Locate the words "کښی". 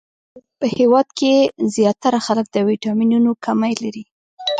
1.17-1.35